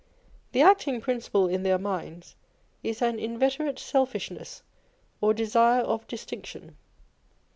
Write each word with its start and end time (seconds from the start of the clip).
The 0.53 0.63
acting 0.63 0.99
principle 0.99 1.47
in 1.47 1.61
their 1.61 1.77
minds 1.77 2.35
is 2.81 3.03
an 3.03 3.19
inveterate 3.19 3.77
selfishness 3.77 4.63
or 5.21 5.31
desire 5.31 5.81
of 5.83 6.07
distinction. 6.07 6.75